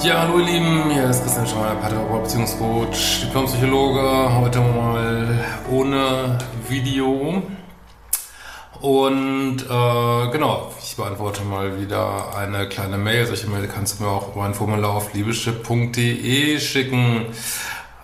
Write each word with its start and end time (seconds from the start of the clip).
Ja, 0.00 0.20
hallo 0.20 0.38
ihr 0.38 0.46
Lieben, 0.46 0.90
hier 0.90 1.10
ist 1.10 1.24
Christian 1.24 1.44
Schmeier, 1.44 1.74
Paartherapeut, 1.74 2.22
Beziehungscoach, 2.22 3.22
Diplompsychologe, 3.24 4.32
heute 4.32 4.60
mal 4.60 5.44
ohne 5.72 6.38
Video. 6.68 7.42
Und 8.80 9.56
äh, 9.62 10.30
genau, 10.30 10.72
ich 10.80 10.94
beantworte 10.94 11.42
mal 11.42 11.80
wieder 11.80 12.36
eine 12.36 12.68
kleine 12.68 12.96
Mail. 12.96 13.26
Solche 13.26 13.48
Mail 13.48 13.66
kannst 13.66 13.98
du 13.98 14.04
mir 14.04 14.10
auch 14.10 14.36
über 14.36 14.44
ein 14.44 14.54
Formular 14.54 14.92
auf 14.92 15.12
liebeschip.de 15.14 16.60
schicken. 16.60 17.26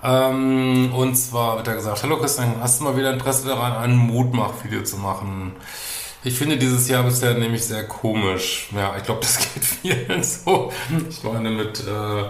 Ähm, 0.03 0.93
und 0.93 1.15
zwar 1.15 1.59
wird 1.59 1.69
er 1.69 1.77
gesagt, 1.77 2.03
hallo 2.03 2.19
Christian, 2.19 2.57
hast 2.61 2.81
du 2.81 2.85
mal 2.85 2.97
wieder 2.97 3.13
Interesse 3.13 3.47
daran, 3.47 3.73
ein 3.73 3.97
Mutmach-Video 3.97 4.83
zu 4.83 4.97
machen? 4.97 5.53
Ich 6.27 6.39
finde 6.39 6.57
dieses 6.57 6.89
Jahr 6.89 7.03
bisher 7.03 7.35
nämlich 7.35 7.67
sehr 7.67 7.87
komisch. 7.87 8.69
Ja, 8.75 8.97
ich 8.97 9.05
glaube, 9.05 9.21
das 9.21 9.39
geht 9.55 9.63
vielen 9.63 10.25
so. 10.25 10.73
Ich 11.11 11.23
meine 11.23 11.51
mit 11.51 11.85
äh, 11.87 12.23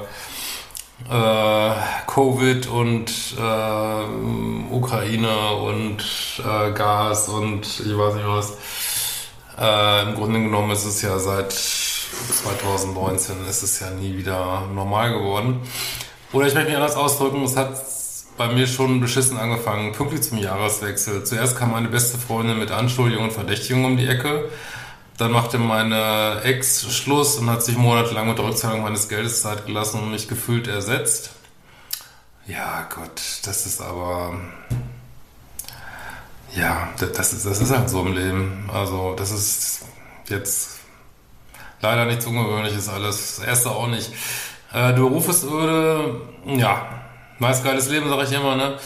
äh, 1.11 1.75
Covid 2.09 2.67
und 2.67 3.37
äh, 3.39 4.75
Ukraine 4.75 5.55
und 5.55 6.03
äh, 6.41 6.73
Gas 6.73 7.29
und 7.29 7.63
ich 7.63 7.97
weiß 7.97 8.15
nicht 8.15 8.27
was. 8.27 8.57
Äh, 9.61 10.03
Im 10.03 10.17
Grunde 10.17 10.41
genommen 10.41 10.73
ist 10.73 10.87
es 10.87 11.01
ja 11.03 11.17
seit 11.21 11.53
2019 11.53 13.47
ist 13.49 13.63
es 13.63 13.79
ja 13.79 13.91
nie 13.91 14.17
wieder 14.17 14.67
normal 14.75 15.13
geworden. 15.13 15.61
Oder 16.33 16.49
ich 16.49 16.55
möchte 16.55 16.71
mich 16.71 16.77
anders 16.77 16.97
ausdrücken, 16.97 17.45
es 17.45 17.57
hat 17.57 17.77
bei 18.37 18.49
mir 18.49 18.67
schon 18.67 19.01
beschissen 19.01 19.37
angefangen, 19.37 19.93
pünktlich 19.93 20.23
zum 20.23 20.39
Jahreswechsel. 20.39 21.25
Zuerst 21.25 21.57
kam 21.57 21.71
meine 21.71 21.89
beste 21.89 22.19
Freundin 22.19 22.59
mit 22.59 22.71
Anschuldigungen 22.71 23.31
und 23.31 23.35
Verdächtigungen 23.35 23.93
um 23.93 23.97
die 23.97 24.09
Ecke. 24.09 24.51
Dann 25.17 25.31
machte 25.31 25.59
meine 25.59 26.41
Ex 26.43 26.93
Schluss 26.93 27.37
und 27.39 27.49
hat 27.49 27.63
sich 27.63 27.77
monatelang 27.77 28.29
mit 28.29 28.39
der 28.39 28.47
Rückzahlung 28.47 28.83
meines 28.83 29.09
Geldes 29.09 29.43
Zeit 29.43 29.67
gelassen 29.67 30.01
und 30.01 30.11
mich 30.11 30.27
gefühlt 30.27 30.67
ersetzt. 30.67 31.31
Ja, 32.47 32.89
Gott, 32.95 33.23
das 33.45 33.67
ist 33.67 33.81
aber. 33.81 34.39
Ja, 36.57 36.89
das 36.99 37.33
ist, 37.33 37.47
das 37.47 37.61
ist 37.61 37.71
halt 37.71 37.89
so 37.89 38.01
im 38.01 38.15
Leben. 38.15 38.69
Also, 38.73 39.15
das 39.17 39.31
ist 39.31 39.83
jetzt 40.29 40.81
leider 41.81 42.07
nichts 42.07 42.27
Ungewöhnliches 42.27 42.89
alles. 42.89 43.37
Das 43.37 43.47
erste 43.47 43.71
auch 43.71 43.87
nicht. 43.87 44.13
Äh, 44.73 44.93
Beruf 44.95 45.29
ist 45.29 45.45
öde. 45.45 46.21
Ja, 46.47 47.04
meist 47.39 47.65
geiles 47.65 47.89
Leben, 47.89 48.09
sage 48.09 48.25
ich 48.25 48.33
immer, 48.33 48.57
ne? 48.57 48.77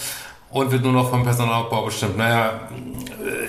Und 0.50 0.70
wird 0.70 0.82
nur 0.82 0.92
noch 0.92 1.10
vom 1.10 1.24
Personalaufbau 1.24 1.84
bestimmt. 1.84 2.16
Naja, 2.16 2.60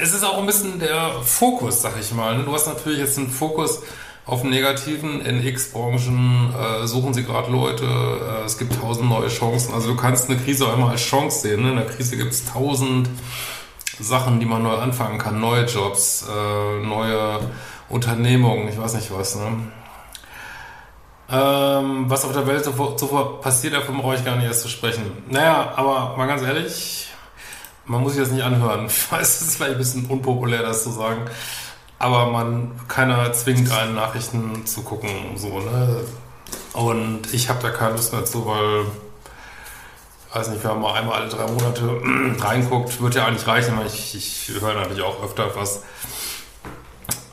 es 0.01 0.13
ist 0.13 0.23
auch 0.23 0.37
ein 0.37 0.45
bisschen 0.45 0.79
der 0.79 1.11
Fokus, 1.23 1.81
sag 1.81 1.93
ich 1.99 2.11
mal. 2.13 2.37
Ne? 2.37 2.43
Du 2.43 2.53
hast 2.53 2.67
natürlich 2.67 2.99
jetzt 2.99 3.17
einen 3.17 3.29
Fokus 3.29 3.83
auf 4.25 4.41
den 4.41 4.49
Negativen. 4.49 5.21
In 5.21 5.45
X-Branchen 5.45 6.53
äh, 6.53 6.87
suchen 6.87 7.13
sie 7.13 7.23
gerade 7.23 7.51
Leute. 7.51 7.85
Äh, 7.85 8.45
es 8.45 8.57
gibt 8.57 8.79
tausend 8.81 9.07
neue 9.09 9.29
Chancen. 9.29 9.73
Also 9.73 9.89
du 9.89 9.95
kannst 9.95 10.29
eine 10.29 10.39
Krise 10.39 10.67
auch 10.67 10.73
immer 10.73 10.89
als 10.89 11.01
Chance 11.01 11.41
sehen. 11.41 11.63
Ne? 11.63 11.69
In 11.69 11.75
der 11.77 11.87
Krise 11.87 12.17
gibt 12.17 12.33
es 12.33 12.45
tausend 12.45 13.09
Sachen, 13.99 14.39
die 14.39 14.45
man 14.45 14.63
neu 14.63 14.75
anfangen 14.75 15.19
kann. 15.19 15.39
Neue 15.39 15.65
Jobs, 15.65 16.25
äh, 16.27 16.85
neue 16.85 17.39
Unternehmungen, 17.89 18.67
ich 18.67 18.77
weiß 18.77 18.93
nicht 18.95 19.11
was. 19.11 19.35
Ne? 19.35 19.47
Ähm, 21.31 22.05
was 22.09 22.25
auf 22.25 22.33
der 22.33 22.47
Welt 22.47 22.65
so, 22.65 22.97
so 22.97 23.39
passiert, 23.39 23.75
davon 23.75 23.97
brauche 23.97 24.15
ich 24.15 24.25
gar 24.25 24.35
nicht 24.35 24.45
erst 24.45 24.61
zu 24.61 24.67
sprechen. 24.67 25.03
Naja, 25.29 25.73
aber 25.75 26.17
mal 26.17 26.25
ganz 26.25 26.41
ehrlich, 26.41 27.07
man 27.85 28.01
muss 28.01 28.13
sich 28.13 28.21
das 28.21 28.31
nicht 28.31 28.43
anhören. 28.43 28.85
Ich 28.87 29.11
weiß, 29.11 29.41
es 29.41 29.47
ist 29.47 29.55
vielleicht 29.57 29.73
ein 29.73 29.77
bisschen 29.77 30.05
unpopulär, 30.05 30.63
das 30.63 30.83
zu 30.83 30.91
sagen. 30.91 31.25
Aber 31.99 32.27
man, 32.27 32.71
keiner 32.87 33.31
zwingt 33.33 33.71
einen, 33.71 33.95
Nachrichten 33.95 34.65
zu 34.65 34.81
gucken, 34.83 35.09
so, 35.35 35.59
ne? 35.59 36.01
Und 36.73 37.33
ich 37.33 37.49
habe 37.49 37.61
da 37.61 37.69
keine 37.69 37.91
Lust 37.91 38.13
mehr 38.13 38.25
zu, 38.25 38.45
weil, 38.45 38.85
weiß 40.33 40.49
nicht, 40.49 40.63
wir 40.63 40.71
haben 40.71 40.81
mal 40.81 40.93
einmal 40.93 41.21
alle 41.21 41.29
drei 41.29 41.45
Monate 41.45 42.01
reinguckt, 42.43 43.01
wird 43.01 43.15
ja 43.15 43.25
eigentlich 43.25 43.45
reichen, 43.45 43.77
weil 43.77 43.87
ich, 43.87 44.15
ich 44.15 44.59
höre 44.59 44.73
natürlich 44.73 45.03
auch 45.03 45.23
öfter 45.23 45.55
was. 45.55 45.83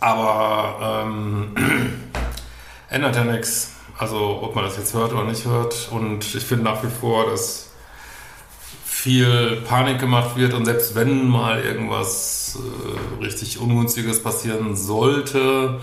Aber 0.01 1.05
ähm, 1.05 1.55
ändert 2.91 3.17
ja 3.17 3.25
nichts. 3.25 3.76
Also 3.99 4.41
ob 4.43 4.55
man 4.55 4.65
das 4.65 4.77
jetzt 4.77 4.95
hört 4.95 5.13
oder 5.13 5.25
nicht 5.25 5.47
hört. 5.47 5.89
Und 5.91 6.35
ich 6.35 6.45
finde 6.45 6.65
nach 6.65 6.83
wie 6.83 6.91
vor, 6.91 7.27
dass 7.31 7.71
viel 8.85 9.63
Panik 9.69 10.01
gemacht 10.01 10.37
wird 10.37 10.53
und 10.53 10.65
selbst 10.65 10.95
wenn 10.95 11.29
mal 11.29 11.61
irgendwas 11.61 12.59
äh, 12.59 13.25
richtig 13.25 13.61
Ungünstiges 13.61 14.23
passieren 14.23 14.75
sollte, 14.75 15.81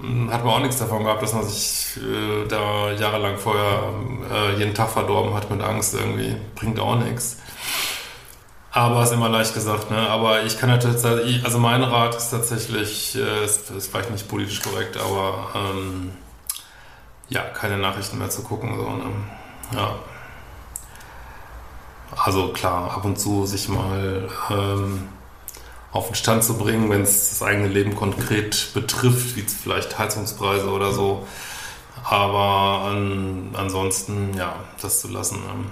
hm, 0.00 0.30
hat 0.30 0.44
man 0.44 0.54
auch 0.54 0.60
nichts 0.60 0.78
davon 0.78 1.04
gehabt, 1.04 1.22
dass 1.22 1.32
man 1.32 1.44
sich 1.44 1.96
äh, 1.96 2.46
da 2.46 2.92
jahrelang 2.92 3.38
vorher 3.38 3.90
äh, 4.30 4.58
jeden 4.58 4.74
Tag 4.74 4.90
verdorben 4.90 5.34
hat 5.34 5.50
mit 5.50 5.62
Angst 5.62 5.94
irgendwie. 5.94 6.36
Bringt 6.54 6.78
auch 6.78 6.96
nichts. 6.96 7.38
Aber 8.70 9.02
ist 9.02 9.12
immer 9.12 9.30
leicht 9.30 9.54
gesagt, 9.54 9.90
ne? 9.90 9.96
Aber 9.96 10.42
ich 10.42 10.58
kann 10.58 10.68
natürlich, 10.68 11.42
also 11.42 11.58
mein 11.58 11.82
Rat 11.82 12.14
ist 12.14 12.30
tatsächlich, 12.30 13.16
äh, 13.16 13.44
ist, 13.44 13.70
ist 13.70 13.90
vielleicht 13.90 14.10
nicht 14.10 14.28
politisch 14.28 14.60
korrekt, 14.60 14.98
aber 14.98 15.48
ähm, 15.54 16.12
ja, 17.28 17.42
keine 17.42 17.78
Nachrichten 17.78 18.18
mehr 18.18 18.30
zu 18.30 18.42
gucken. 18.42 18.76
So, 18.76 18.90
ne? 18.90 19.04
Ja. 19.74 19.94
Also 22.16 22.52
klar, 22.52 22.92
ab 22.92 23.04
und 23.04 23.18
zu 23.18 23.46
sich 23.46 23.68
mal 23.68 24.28
ähm, 24.50 25.08
auf 25.92 26.06
den 26.06 26.14
Stand 26.14 26.44
zu 26.44 26.56
bringen, 26.56 26.88
wenn 26.90 27.02
es 27.02 27.30
das 27.30 27.42
eigene 27.42 27.68
Leben 27.68 27.96
konkret 27.96 28.70
betrifft, 28.74 29.36
wie 29.36 29.42
vielleicht 29.42 29.98
Heizungspreise 29.98 30.70
oder 30.70 30.92
so. 30.92 31.26
Aber 32.04 32.88
an, 32.88 33.50
ansonsten, 33.54 34.34
ja, 34.36 34.54
das 34.80 35.00
zu 35.00 35.08
lassen. 35.08 35.40
Ne? 35.40 35.70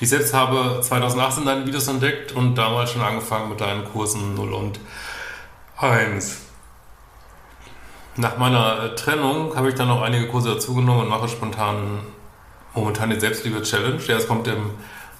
Ich 0.00 0.08
selbst 0.08 0.34
habe 0.34 0.80
2018 0.82 1.44
deine 1.44 1.66
Videos 1.66 1.88
entdeckt 1.88 2.32
und 2.32 2.56
damals 2.56 2.90
schon 2.90 3.02
angefangen 3.02 3.48
mit 3.48 3.60
deinen 3.60 3.84
Kursen 3.84 4.34
0 4.34 4.52
und 4.52 4.80
1. 5.78 6.45
Nach 8.16 8.38
meiner 8.38 8.82
äh, 8.82 8.94
Trennung 8.94 9.54
habe 9.56 9.68
ich 9.68 9.74
dann 9.74 9.88
noch 9.88 10.00
einige 10.00 10.28
Kurse 10.28 10.54
dazugenommen 10.54 11.02
und 11.02 11.08
mache 11.08 11.28
spontan 11.28 12.00
momentan 12.74 13.10
die 13.10 13.20
Selbstliebe-Challenge. 13.20 14.00
Ja, 14.06 14.16
es 14.16 14.26
kommt 14.26 14.46
im 14.48 14.70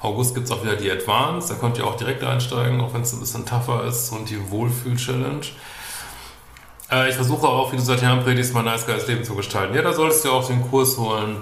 August 0.00 0.34
gibt 0.34 0.46
es 0.46 0.52
auch 0.52 0.62
wieder 0.62 0.76
die 0.76 0.90
Advanced, 0.90 1.50
da 1.50 1.54
könnt 1.54 1.78
ihr 1.78 1.86
auch 1.86 1.96
direkt 1.96 2.22
einsteigen, 2.22 2.80
auch 2.80 2.92
wenn 2.94 3.02
es 3.02 3.12
ein 3.12 3.20
bisschen 3.20 3.46
tougher 3.46 3.84
ist 3.84 4.12
und 4.12 4.28
die 4.30 4.50
Wohlfühl-Challenge. 4.50 5.46
Äh, 6.90 7.10
ich 7.10 7.16
versuche 7.16 7.46
auch, 7.46 7.72
wie 7.72 7.76
du 7.76 7.82
seit 7.82 8.02
Jahren 8.02 8.22
predigst, 8.22 8.54
mein 8.54 8.64
nice 8.64 8.86
geiles 8.86 9.06
Leben 9.06 9.24
zu 9.24 9.34
gestalten. 9.34 9.74
Ja, 9.74 9.82
da 9.82 9.92
solltest 9.92 10.24
du 10.24 10.30
auch 10.30 10.46
den 10.46 10.68
Kurs 10.70 10.96
holen. 10.98 11.38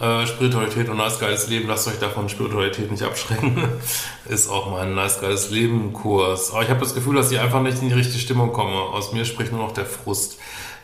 Äh, 0.00 0.26
Spiritualität 0.26 0.88
und 0.88 0.96
nice 0.96 1.18
geiles 1.18 1.48
Leben, 1.48 1.66
lasst 1.66 1.88
euch 1.88 1.98
davon 1.98 2.28
Spiritualität 2.28 2.90
nicht 2.90 3.02
abschrecken. 3.02 3.68
ist 4.28 4.48
auch 4.48 4.70
mein 4.70 4.94
nice 4.94 5.20
geiles 5.20 5.50
Leben 5.50 5.92
Kurs. 5.92 6.52
Aber 6.52 6.62
ich 6.62 6.70
habe 6.70 6.80
das 6.80 6.94
Gefühl, 6.94 7.16
dass 7.16 7.32
ich 7.32 7.40
einfach 7.40 7.62
nicht 7.62 7.82
in 7.82 7.88
die 7.88 7.94
richtige 7.94 8.20
Stimmung 8.20 8.52
komme. 8.52 8.74
Aus 8.74 9.12
mir 9.12 9.24
spricht 9.24 9.50
nur 9.50 9.60
noch 9.60 9.72
der 9.72 9.86
Frust. 9.86 10.38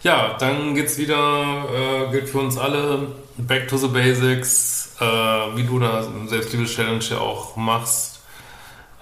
Ja, 0.05 0.37
dann 0.39 0.75
geht's 0.75 0.99
wieder, 0.99 1.65
äh, 1.75 2.11
gilt 2.13 2.29
für 2.29 2.39
uns 2.41 2.59
alle, 2.59 3.09
back 3.39 3.69
to 3.69 3.79
the 3.79 3.87
basics, 3.89 4.97
äh, 5.01 5.05
wie 5.57 5.63
du 5.63 5.79
da 5.79 6.05
Selbstliebe-Challenge 6.27 7.03
ja 7.09 7.19
auch 7.21 7.57
machst. 7.57 8.21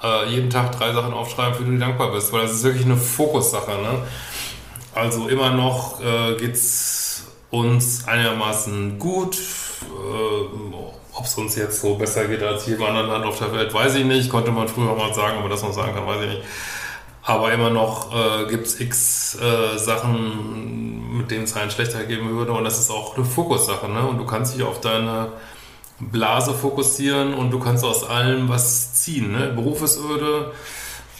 Äh, 0.00 0.30
jeden 0.30 0.48
Tag 0.48 0.70
drei 0.70 0.92
Sachen 0.92 1.12
aufschreiben, 1.12 1.54
für 1.54 1.64
die 1.64 1.72
du 1.72 1.78
dankbar 1.78 2.12
bist, 2.12 2.32
weil 2.32 2.42
das 2.42 2.52
ist 2.52 2.62
wirklich 2.62 2.84
eine 2.84 2.96
Fokussache. 2.96 3.72
Ne? 3.82 4.06
Also 4.94 5.26
immer 5.26 5.50
noch 5.50 6.00
äh, 6.00 6.36
geht's 6.36 7.24
uns 7.50 8.06
einigermaßen 8.06 9.00
gut. 9.00 9.36
Äh, 9.36 11.14
Ob 11.14 11.24
es 11.24 11.34
uns 11.34 11.56
jetzt 11.56 11.80
so 11.80 11.96
besser 11.96 12.26
geht 12.26 12.44
als 12.44 12.66
jedem 12.66 12.84
anderen 12.84 13.08
Land 13.08 13.24
auf 13.24 13.38
der 13.40 13.52
Welt, 13.52 13.74
weiß 13.74 13.96
ich 13.96 14.04
nicht. 14.04 14.30
Konnte 14.30 14.52
man 14.52 14.68
früher 14.68 14.94
mal 14.94 15.12
sagen, 15.12 15.38
aber 15.38 15.48
das 15.48 15.62
man 15.62 15.72
sagen 15.72 15.94
kann, 15.96 16.06
weiß 16.06 16.22
ich 16.22 16.28
nicht. 16.28 16.42
Aber 17.24 17.52
immer 17.52 17.70
noch 17.70 18.12
äh, 18.12 18.48
gibt 18.48 18.66
es 18.66 18.80
x 18.80 19.38
äh, 19.40 19.78
Sachen, 19.78 21.16
mit 21.18 21.30
denen 21.30 21.44
es 21.44 21.54
einen 21.54 21.70
schlechter 21.70 22.04
geben 22.04 22.30
würde. 22.30 22.52
Und 22.52 22.64
das 22.64 22.80
ist 22.80 22.90
auch 22.90 23.16
eine 23.16 23.24
Fokussache. 23.24 23.88
Ne? 23.88 24.04
Und 24.06 24.18
du 24.18 24.26
kannst 24.26 24.54
dich 24.54 24.64
auf 24.64 24.80
deine 24.80 25.28
Blase 26.00 26.52
fokussieren 26.52 27.34
und 27.34 27.50
du 27.52 27.60
kannst 27.60 27.84
aus 27.84 28.08
allem 28.08 28.48
was 28.48 28.94
ziehen. 28.94 29.32
Ne? 29.32 29.52
Beruf 29.54 29.82
ist 29.82 29.98
öde. 29.98 30.52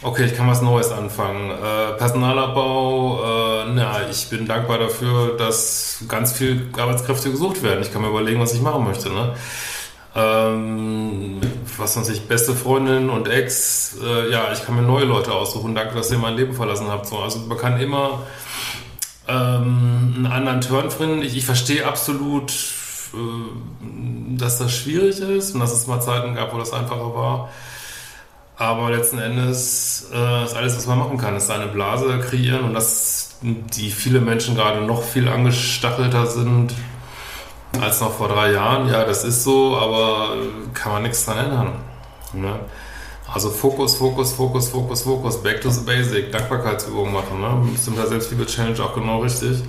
Okay, 0.05 0.25
ich 0.25 0.35
kann 0.35 0.49
was 0.49 0.61
Neues 0.61 0.91
anfangen. 0.91 1.53
Äh, 1.53 1.93
Personalabbau, 1.97 3.23
äh, 3.23 3.65
na, 3.73 4.09
ich 4.11 4.29
bin 4.29 4.49
dankbar 4.49 4.79
dafür, 4.79 5.37
dass 5.37 6.05
ganz 6.09 6.33
viel 6.33 6.69
Arbeitskräfte 6.77 7.31
gesucht 7.31 7.63
werden. 7.63 7.83
Ich 7.83 7.93
kann 7.93 8.03
mir 8.03 8.09
überlegen, 8.09 8.41
was 8.41 8.53
ich 8.53 8.61
machen 8.61 8.83
möchte. 8.83 9.11
Ne? 9.11 9.35
Ähm, 10.17 11.41
was 11.79 11.97
weiß 11.97 12.09
ich, 12.11 12.23
beste 12.29 12.55
Freundin 12.55 13.11
und 13.11 13.29
Ex, 13.29 13.97
äh, 14.03 14.31
ja, 14.31 14.53
ich 14.53 14.65
kann 14.65 14.77
mir 14.77 14.83
neue 14.83 15.05
Leute 15.05 15.33
aussuchen. 15.33 15.75
Danke, 15.75 15.95
dass 15.95 16.11
ihr 16.11 16.19
mein 16.19 16.37
Leben 16.37 16.55
verlassen 16.55 16.89
habt. 16.89 17.07
So, 17.07 17.19
also 17.19 17.41
man 17.41 17.59
kann 17.59 17.81
immer 17.81 18.21
ähm, 19.29 20.13
einen 20.17 20.27
anderen 20.27 20.61
Turn 20.61 20.91
finden. 20.91 21.23
Ich, 21.23 21.37
ich 21.37 21.47
verstehe 21.47 21.87
absolut, 21.87 22.53
äh, 23.15 24.37
dass 24.39 24.59
das 24.59 24.73
schwierig 24.75 25.21
ist 25.21 25.55
und 25.55 25.61
dass 25.61 25.73
es 25.73 25.87
mal 25.87 26.01
Zeiten 26.01 26.35
gab, 26.35 26.53
wo 26.55 26.59
das 26.59 26.73
einfacher 26.73 27.15
war. 27.15 27.49
Aber 28.57 28.91
letzten 28.91 29.19
Endes 29.19 30.11
äh, 30.13 30.45
ist 30.45 30.55
alles, 30.55 30.77
was 30.77 30.87
man 30.87 30.99
machen 30.99 31.19
kann, 31.19 31.37
ist 31.37 31.51
eine 31.51 31.67
Blase 31.67 32.19
kreieren 32.21 32.65
und 32.65 32.75
dass 32.75 33.37
die 33.43 33.91
viele 33.91 34.21
Menschen 34.21 34.55
gerade 34.55 34.83
noch 34.83 35.03
viel 35.03 35.29
angestachelter 35.29 36.27
sind 36.27 36.73
als 37.81 38.01
noch 38.01 38.13
vor 38.13 38.29
drei 38.29 38.53
Jahren. 38.53 38.89
Ja, 38.89 39.05
das 39.05 39.25
ist 39.25 39.43
so, 39.43 39.77
aber 39.77 40.37
kann 40.83 40.93
man 40.93 41.03
nichts 41.03 41.25
daran 41.25 41.45
ändern. 41.45 41.73
Ne? 42.33 42.59
Also 43.33 43.51
Fokus, 43.51 43.95
Fokus, 43.95 44.33
Fokus, 44.33 44.69
Fokus, 44.69 45.03
Fokus, 45.03 45.41
back 45.41 45.61
to 45.61 45.71
the 45.71 45.85
basic, 45.85 46.33
Dankbarkeitsübungen 46.33 47.13
machen. 47.13 47.41
Ne? 47.41 47.71
Bestimmt 47.73 47.99
der 47.99 48.09
Selbstliebe-Challenge 48.09 48.83
auch 48.83 48.93
genau 48.95 49.21
richtig. 49.21 49.63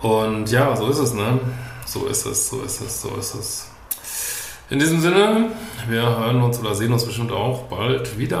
Und 0.00 0.48
ja, 0.50 0.76
so 0.76 0.88
ist 0.88 0.98
es, 0.98 1.12
ne? 1.12 1.40
So 1.86 2.06
ist 2.06 2.24
es, 2.24 2.48
so 2.48 2.62
ist 2.62 2.80
es, 2.80 3.02
so 3.02 3.08
ist 3.16 3.34
es. 3.34 3.66
In 4.70 4.78
diesem 4.78 5.00
Sinne, 5.00 5.50
wir 5.88 6.02
hören 6.02 6.40
uns 6.40 6.60
oder 6.60 6.74
sehen 6.74 6.92
uns 6.92 7.04
bestimmt 7.04 7.32
auch 7.32 7.64
bald 7.64 8.16
wieder. 8.16 8.40